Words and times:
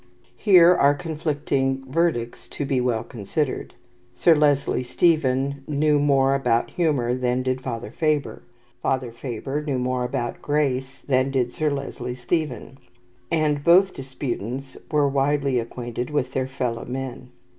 Here 0.37 0.73
are 0.73 0.95
conflicting 0.95 1.83
verdicts 1.87 2.47
to 2.47 2.65
be 2.65 2.81
well 2.81 3.03
considered. 3.03 3.75
Sir 4.15 4.33
Leslie 4.33 4.81
Stephen 4.81 5.63
knew 5.67 5.99
more 5.99 6.33
about 6.33 6.71
humour 6.71 7.13
than 7.13 7.43
did 7.43 7.61
Father 7.61 7.91
Faber; 7.91 8.41
Father 8.81 9.11
Faber 9.11 9.61
knew 9.63 9.77
more 9.77 10.03
about 10.03 10.41
"grace" 10.41 10.97
than 11.01 11.29
did 11.29 11.53
Sir 11.53 11.69
Leslie 11.69 12.15
Stephen; 12.15 12.79
and 13.29 13.63
both 13.63 13.93
disputants 13.93 14.75
were 14.89 15.07
widely 15.07 15.59
acquainted 15.59 16.09
with 16.09 16.33
their 16.33 16.47
fellow 16.47 16.83
men. 16.83 17.29